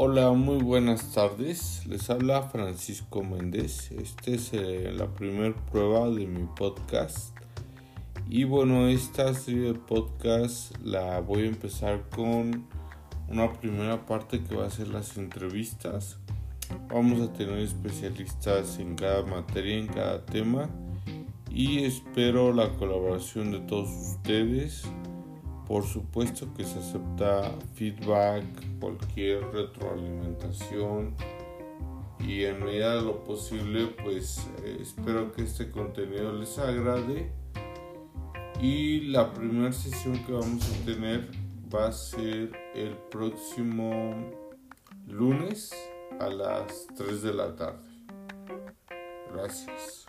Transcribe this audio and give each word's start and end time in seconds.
Hola, 0.00 0.30
muy 0.30 0.62
buenas 0.62 1.12
tardes. 1.12 1.84
Les 1.84 2.08
habla 2.08 2.42
Francisco 2.42 3.24
Méndez. 3.24 3.90
Esta 3.90 4.30
es 4.30 4.52
eh, 4.52 4.92
la 4.96 5.08
primera 5.08 5.56
prueba 5.72 6.08
de 6.08 6.24
mi 6.24 6.46
podcast. 6.54 7.36
Y 8.30 8.44
bueno, 8.44 8.86
esta 8.86 9.34
serie 9.34 9.72
de 9.72 9.74
podcast 9.74 10.72
la 10.84 11.18
voy 11.18 11.42
a 11.42 11.46
empezar 11.46 12.08
con 12.10 12.68
una 13.26 13.52
primera 13.54 14.06
parte 14.06 14.40
que 14.40 14.54
va 14.54 14.66
a 14.66 14.70
ser 14.70 14.86
las 14.86 15.16
entrevistas. 15.16 16.16
Vamos 16.90 17.20
a 17.20 17.32
tener 17.32 17.58
especialistas 17.58 18.78
en 18.78 18.94
cada 18.94 19.24
materia, 19.24 19.78
en 19.78 19.88
cada 19.88 20.24
tema. 20.24 20.70
Y 21.50 21.82
espero 21.82 22.52
la 22.52 22.72
colaboración 22.74 23.50
de 23.50 23.58
todos 23.58 23.90
ustedes 23.90 24.84
por 25.68 25.84
supuesto 25.84 26.48
que 26.54 26.64
se 26.64 26.78
acepta 26.78 27.54
feedback, 27.74 28.44
cualquier 28.80 29.44
retroalimentación 29.52 31.14
y 32.26 32.44
en 32.44 32.64
medida 32.64 32.96
de 32.96 33.02
lo 33.02 33.22
posible 33.22 33.94
pues 34.02 34.48
eh, 34.64 34.78
espero 34.80 35.30
que 35.30 35.42
este 35.42 35.70
contenido 35.70 36.32
les 36.32 36.58
agrade 36.58 37.30
y 38.60 39.02
la 39.02 39.32
primera 39.32 39.72
sesión 39.72 40.24
que 40.24 40.32
vamos 40.32 40.68
a 40.68 40.84
tener 40.86 41.30
va 41.72 41.88
a 41.88 41.92
ser 41.92 42.50
el 42.74 42.96
próximo 43.10 44.14
lunes 45.06 45.70
a 46.18 46.28
las 46.28 46.86
3 46.96 47.22
de 47.22 47.34
la 47.34 47.54
tarde. 47.54 47.88
Gracias. 49.32 50.08